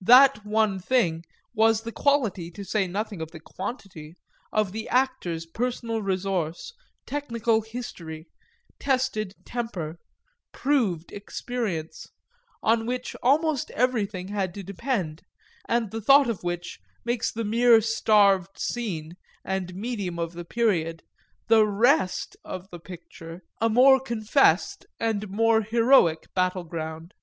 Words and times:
That 0.00 0.44
one 0.44 0.80
thing 0.80 1.24
was 1.54 1.82
the 1.82 1.92
quality, 1.92 2.50
to 2.50 2.64
say 2.64 2.88
nothing 2.88 3.20
of 3.22 3.30
the 3.30 3.38
quantity, 3.38 4.16
of 4.52 4.72
the 4.72 4.88
actor's 4.88 5.46
personal 5.46 6.02
resource, 6.02 6.72
technical 7.06 7.60
history, 7.60 8.26
tested 8.80 9.36
temper, 9.44 10.00
proved 10.50 11.12
experience; 11.12 12.08
on 12.64 12.84
which 12.84 13.14
almost 13.22 13.70
everything 13.70 14.26
had 14.26 14.52
to 14.54 14.64
depend, 14.64 15.22
and 15.68 15.92
the 15.92 16.00
thought 16.00 16.28
of 16.28 16.42
which 16.42 16.80
makes 17.04 17.30
the 17.30 17.44
mere 17.44 17.80
starved 17.80 18.58
scene 18.58 19.16
and 19.44 19.72
medium 19.76 20.18
of 20.18 20.32
the 20.32 20.44
period, 20.44 21.04
the 21.46 21.64
rest 21.64 22.36
of 22.44 22.68
the 22.70 22.80
picture, 22.80 23.44
a 23.60 23.68
more 23.68 24.00
confessed 24.00 24.84
and 24.98 25.28
more 25.30 25.62
heroic 25.62 26.26
battle 26.34 26.64
ground. 26.64 27.14